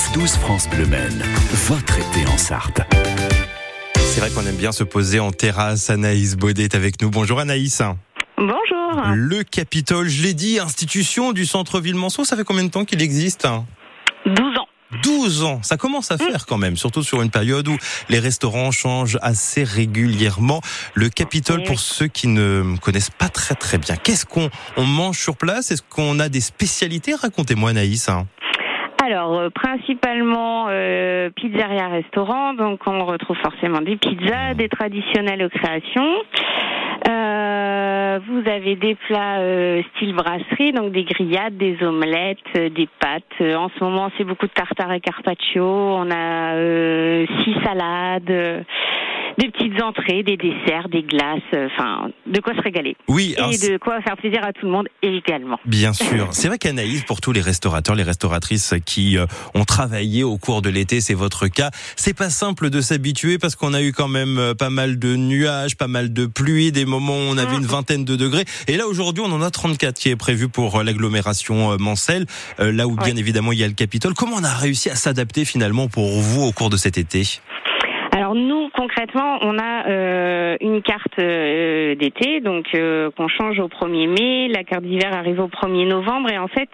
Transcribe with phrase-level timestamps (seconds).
[0.00, 1.22] 9-12 France Bleu Maine,
[1.66, 2.80] votre été en Sarthe.
[3.96, 5.90] C'est vrai qu'on aime bien se poser en terrasse.
[5.90, 7.10] Anaïs Baudet est avec nous.
[7.10, 7.82] Bonjour Anaïs.
[8.38, 9.02] Bonjour.
[9.14, 13.02] Le Capitole, je l'ai dit, institution du centre-ville Manceau, ça fait combien de temps qu'il
[13.02, 13.46] existe
[14.24, 14.68] 12 ans.
[15.02, 17.76] 12 ans, ça commence à faire quand même, surtout sur une période où
[18.08, 20.62] les restaurants changent assez régulièrement.
[20.94, 24.48] Le Capitole, pour ceux qui ne connaissent pas très très bien, qu'est-ce qu'on
[24.78, 25.70] on mange sur place?
[25.70, 27.14] Est-ce qu'on a des spécialités?
[27.14, 28.08] Racontez-moi Anaïs.
[29.10, 36.14] Alors, euh, principalement euh, pizzeria restaurant, donc on retrouve forcément des pizzas, des traditionnelles créations.
[37.08, 42.88] Euh, vous avez des plats euh, style brasserie, donc des grillades, des omelettes, euh, des
[43.00, 43.24] pâtes.
[43.40, 45.64] Euh, en ce moment, c'est beaucoup de tartare et carpaccio.
[45.64, 46.54] On a
[47.42, 48.64] six salades
[49.38, 52.96] des petites entrées, des desserts, des glaces, euh, enfin, de quoi se régaler.
[53.08, 53.34] Oui.
[53.38, 55.58] Et de quoi faire plaisir à tout le monde également.
[55.64, 56.28] Bien sûr.
[56.32, 60.62] C'est vrai qu'Anaïs, pour tous les restaurateurs, les restauratrices qui euh, ont travaillé au cours
[60.62, 64.08] de l'été, c'est votre cas, c'est pas simple de s'habituer parce qu'on a eu quand
[64.08, 67.56] même euh, pas mal de nuages, pas mal de pluie, des moments où on avait
[67.56, 68.44] une vingtaine de degrés.
[68.68, 72.26] Et là, aujourd'hui, on en a 34 qui est prévu pour l'agglomération Mancel,
[72.58, 74.14] là où bien évidemment il y a le Capitole.
[74.14, 77.40] Comment on a réussi à s'adapter finalement pour vous au cours de cet été?
[78.30, 83.66] Alors nous, concrètement, on a euh, une carte euh, d'été, donc euh, qu'on change au
[83.66, 84.48] 1er mai.
[84.48, 86.68] La carte d'hiver arrive au 1er novembre, et en fait,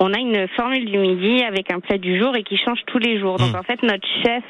[0.00, 2.98] on a une formule du midi avec un plat du jour et qui change tous
[2.98, 3.36] les jours.
[3.36, 3.58] Donc hmm.
[3.58, 4.42] en fait, notre chef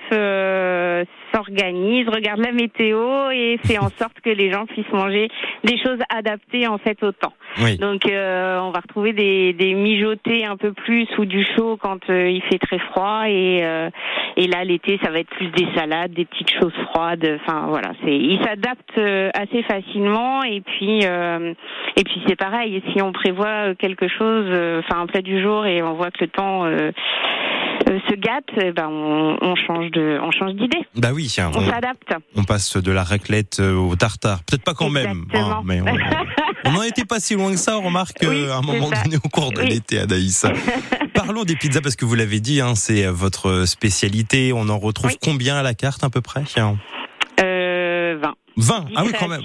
[1.35, 5.29] s'organise, regarde la météo et fait en sorte que les gens puissent manger
[5.65, 7.35] des choses adaptées en fait au temps.
[7.79, 12.43] Donc on va retrouver des, des mijotés un peu plus ou du chaud quand il
[12.49, 13.63] fait très froid et
[14.37, 17.39] et là l'été ça va être plus des salades, des petites choses froides.
[17.41, 21.55] Enfin voilà, c'est il s'adapte euh, assez facilement et puis euh,
[21.97, 22.83] et puis c'est pareil.
[22.93, 26.25] Si on prévoit quelque chose, euh, enfin un plat du jour et on voit que
[26.25, 26.65] le temps
[27.87, 30.87] se gâte, eh ben on, change de, on change d'idée.
[30.97, 32.15] Bah oui, on, s'adapte.
[32.37, 34.41] On passe de la raclette au tartare.
[34.47, 35.87] Peut-être pas quand même, hein, mais on
[36.73, 37.79] n'en était pas si loin que ça.
[37.79, 40.47] On remarque à un moment donné au cours de l'été, Adaïs.
[41.15, 44.53] Parlons des pizzas parce que vous l'avez dit, hein, c'est votre spécialité.
[44.53, 46.45] On en retrouve combien à la carte à peu près
[47.43, 48.35] euh, 20.
[48.57, 49.43] 20 Ah oui, quand même.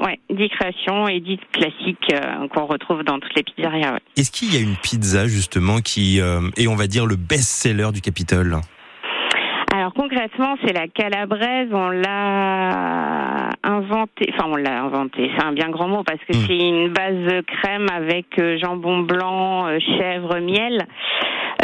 [0.00, 3.98] Ouais, 10 créations et 10 classiques euh, qu'on retrouve dans toutes les pizzerias.
[4.16, 7.90] Est-ce qu'il y a une pizza justement qui euh, est, on va dire, le best-seller
[7.92, 8.60] du Capitole?
[9.74, 11.68] Alors concrètement, c'est la calabraise.
[11.72, 14.30] On l'a inventé.
[14.34, 15.30] Enfin, on l'a inventé.
[15.34, 16.44] C'est un bien grand mot parce que hmm.
[16.46, 20.86] c'est une base crème avec euh, jambon blanc, euh, chèvre, miel.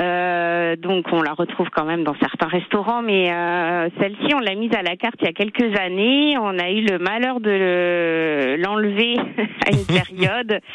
[0.00, 0.37] Euh,
[0.76, 4.74] donc on la retrouve quand même dans certains restaurants, mais euh, celle-ci on l'a mise
[4.74, 6.36] à la carte il y a quelques années.
[6.38, 9.16] On a eu le malheur de l'enlever
[9.66, 10.60] à une période.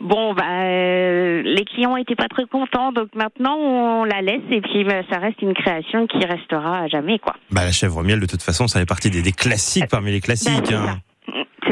[0.00, 4.60] Bon, bah, euh, les clients étaient pas très contents, donc maintenant on la laisse et
[4.60, 7.34] puis bah, ça reste une création qui restera à jamais, quoi.
[7.50, 10.20] Bah la chèvre miel de toute façon, ça fait partie des, des classiques parmi les
[10.20, 10.70] classiques.
[10.70, 10.98] Bah, hein.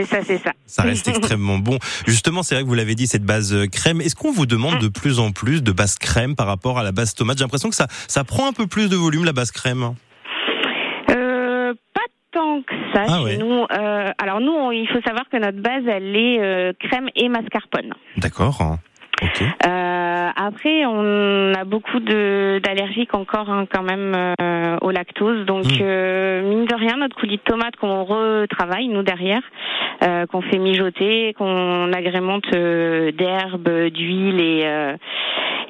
[0.01, 0.53] C'est ça, c'est ça.
[0.67, 1.79] Ça reste extrêmement bon.
[2.07, 4.01] Justement, c'est vrai que vous l'avez dit, cette base euh, crème.
[4.01, 6.93] Est-ce qu'on vous demande de plus en plus de base crème par rapport à la
[6.93, 7.39] base tomate?
[7.39, 9.95] J'ai l'impression que ça, ça prend un peu plus de volume, la base crème.
[11.11, 12.01] Euh, pas
[12.33, 13.67] tant que ça ah nous.
[13.71, 17.93] Euh, alors nous, il faut savoir que notre base, elle est crème et mascarpone.
[18.17, 18.79] D'accord.
[19.67, 25.45] Euh, après, on a beaucoup d'allergiques encore hein, quand même euh, au lactose.
[25.47, 25.83] Donc, hmm.
[25.83, 29.43] euh, mine de rien, notre coulis de tomate qu'on retravaille, nous, derrière,
[30.03, 34.97] euh, qu'on fait mijoter, qu'on agrémente d'herbes, d'huile et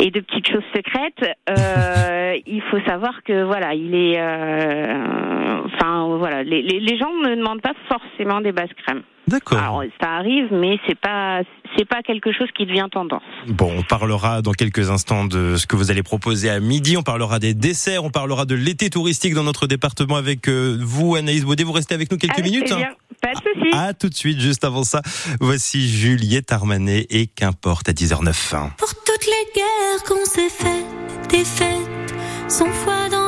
[0.01, 1.37] et de petites choses secrètes.
[1.49, 7.13] Euh, il faut savoir que voilà, il est, euh, enfin voilà, les, les, les, gens
[7.23, 9.03] ne demandent pas forcément des bases crèmes.
[9.29, 9.85] D'accord.
[10.01, 11.43] ça arrive, mais c'est pas
[11.77, 13.23] c'est pas quelque chose qui devient tendance.
[13.47, 16.97] Bon, on parlera dans quelques instants de ce que vous allez proposer à midi.
[16.97, 21.15] On parlera des desserts, on parlera de l'été touristique dans notre département avec euh, vous,
[21.15, 21.63] Anaïs Baudet.
[21.63, 22.73] Vous restez avec nous quelques minutes.
[22.73, 22.89] Hein
[23.21, 23.71] pas de souci.
[23.73, 25.03] À tout de suite, juste avant ça.
[25.41, 28.71] Voici Juliette Armanet et qu'importe à 10h09.
[28.77, 32.15] Pour toutes les guerres qu'on s'est faites, des fêtes,
[32.49, 33.20] sans foi dans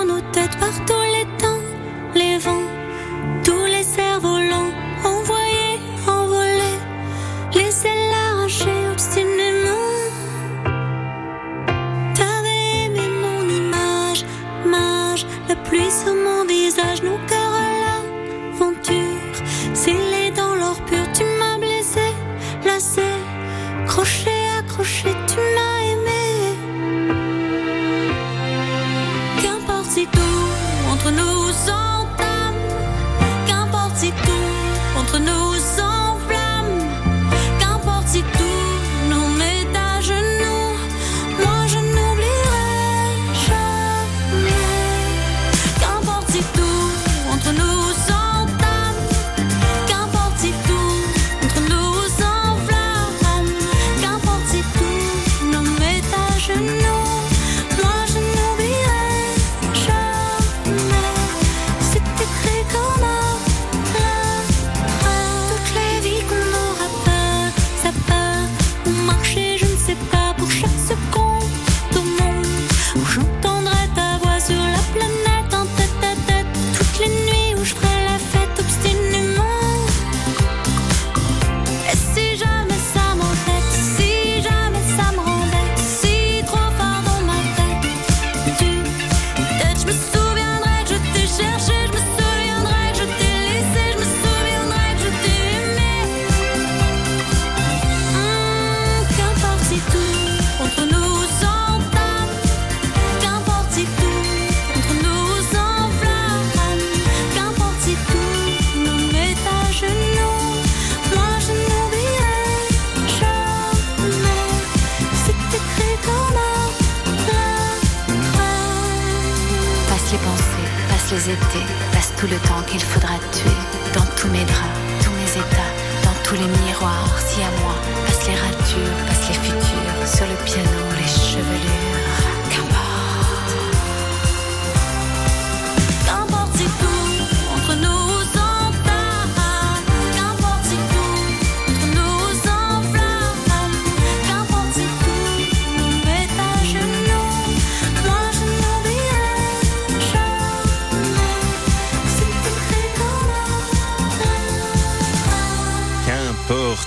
[121.93, 123.51] passe tout le temps qu'il faudra tuer.
[123.95, 125.73] Dans tous mes draps, tous mes états,
[126.03, 127.75] dans tous les miroirs, si à moi,
[128.07, 129.22] passe les ratures, passe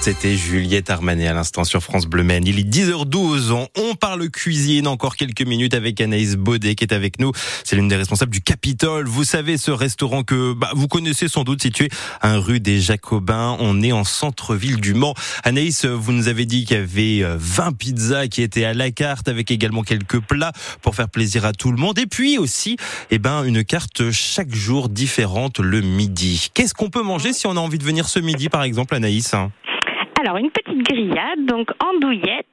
[0.05, 2.45] C'était Juliette Armanet à l'instant sur France Bleu Maine.
[2.45, 3.69] Il est 10h12.
[3.75, 7.31] On parle cuisine encore quelques minutes avec Anaïs Baudet qui est avec nous.
[7.63, 9.07] C'est l'une des responsables du Capitole.
[9.07, 11.89] Vous savez, ce restaurant que bah, vous connaissez sans doute situé
[12.21, 13.57] à rue des Jacobins.
[13.59, 15.15] On est en centre-ville du Mans.
[15.43, 18.91] Anaïs, vous nous avez dit qu'il y avait 20 euh, pizzas qui étaient à la
[18.91, 20.51] carte avec également quelques plats
[20.83, 21.97] pour faire plaisir à tout le monde.
[21.97, 22.77] Et puis aussi,
[23.09, 26.51] eh ben, une carte chaque jour différente le midi.
[26.53, 29.33] Qu'est-ce qu'on peut manger si on a envie de venir ce midi, par exemple, Anaïs?
[30.25, 32.47] Alors, une petite grillade, donc andouillette,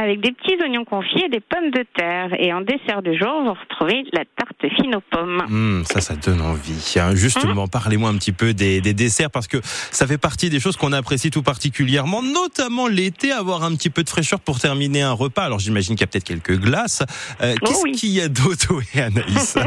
[0.00, 2.28] avec des petits oignons confits et des pommes de terre.
[2.38, 5.42] Et en dessert de jour, vous retrouvez la tarte fine aux pommes.
[5.48, 6.94] Mmh, ça, ça donne envie.
[7.00, 7.16] Hein.
[7.16, 7.70] Justement, mmh.
[7.70, 11.32] parlez-moi un petit peu des, desserts, parce que ça fait partie des choses qu'on apprécie
[11.32, 15.42] tout particulièrement, notamment l'été, avoir un petit peu de fraîcheur pour terminer un repas.
[15.42, 17.02] Alors, j'imagine qu'il y a peut-être quelques glaces.
[17.40, 19.58] Euh, oh qu'est-ce qu'il y a d'autre, Anaïs?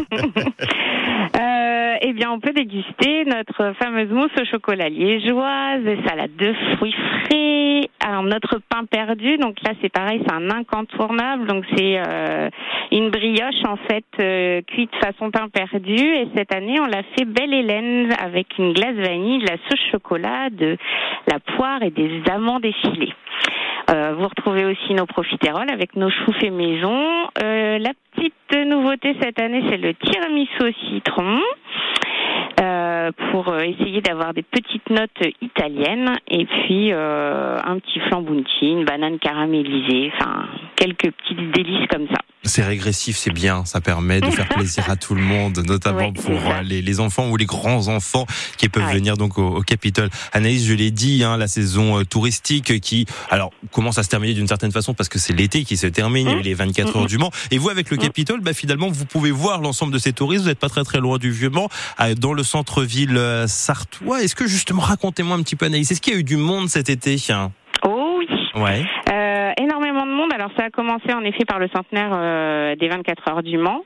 [2.02, 7.90] eh bien, on peut déguster notre fameuse mousse au chocolat liégeoise, salade de fruits frais,
[8.00, 9.38] alors notre pain perdu.
[9.38, 11.48] Donc là, c'est pareil, c'est un incontournable.
[11.48, 12.50] Donc c'est euh,
[12.92, 15.96] une brioche en fait euh, cuite façon pain perdu.
[15.96, 19.92] Et cette année, on l'a fait belle Hélène avec une glace vanille, de la sauce
[19.92, 20.78] chocolat, de
[21.28, 23.14] la poire et des amandes effilées.
[23.90, 27.28] Euh, vous retrouvez aussi nos profiteroles avec nos choux faits maison.
[27.42, 31.40] Euh, la petite nouveauté cette année, c'est le tiramisu au citron.
[32.70, 39.18] Euh, pour essayer d'avoir des petites notes italiennes et puis un petit flambounti, une banane
[39.20, 42.20] caramélisée, enfin quelques petites délices comme ça.
[42.50, 43.64] C'est régressif, c'est bien.
[43.66, 47.30] Ça permet de faire plaisir à tout le monde, notamment pour euh, les, les, enfants
[47.30, 48.26] ou les grands enfants
[48.58, 50.10] qui peuvent venir donc au, au Capitole.
[50.34, 54.34] Anaïs, je l'ai dit, hein, la saison euh, touristique qui, alors, commence à se terminer
[54.34, 56.98] d'une certaine façon parce que c'est l'été qui se termine, il y a les 24
[56.98, 57.32] heures du Mans.
[57.52, 60.42] Et vous, avec le Capitole, bah, finalement, vous pouvez voir l'ensemble de ces touristes.
[60.42, 61.70] Vous n'êtes pas très très loin du Vieux Mans,
[62.18, 64.24] dans le centre-ville euh, sartois.
[64.24, 66.68] Est-ce que justement, racontez-moi un petit peu, Anaïs, est-ce qu'il y a eu du monde
[66.68, 67.18] cet été
[67.86, 68.28] Oh oui.
[68.56, 68.86] Ouais.
[69.12, 69.29] Euh.
[70.58, 73.84] Ça a commencé en effet par le centenaire euh, des 24 heures du Mans.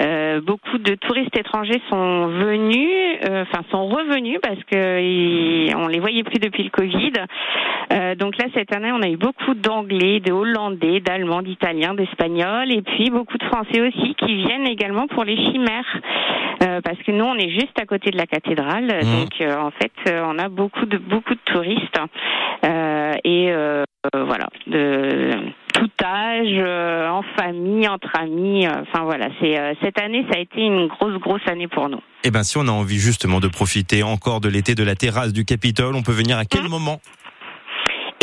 [0.00, 6.00] Euh, beaucoup de touristes étrangers sont venus, euh, enfin sont revenus parce que on les
[6.00, 7.12] voyait plus depuis le Covid.
[8.16, 12.82] Donc là cette année on a eu beaucoup d'anglais, de hollandais, d'allemands, d'italiens, d'espagnols et
[12.82, 16.00] puis beaucoup de français aussi qui viennent également pour les chimères
[16.60, 19.20] parce que nous on est juste à côté de la cathédrale mmh.
[19.20, 21.98] donc en fait on a beaucoup de beaucoup de touristes
[23.24, 23.52] et
[24.14, 28.66] voilà de tout âge, euh, en famille, entre amis.
[28.66, 31.88] Euh, enfin voilà, c'est euh, cette année, ça a été une grosse grosse année pour
[31.88, 32.00] nous.
[32.24, 35.32] Eh ben, si on a envie justement de profiter encore de l'été de la terrasse
[35.32, 36.68] du Capitole, on peut venir à quel mmh.
[36.68, 37.00] moment?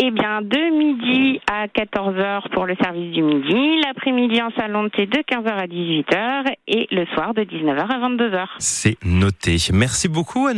[0.08, 4.90] Eh bien, de midi à 14h pour le service du midi, l'après-midi en salon de
[4.90, 8.46] thé de 15h à 18h et le soir de 19h à 22h.
[8.60, 9.58] C'est noté.
[9.74, 10.56] Merci beaucoup, Anna.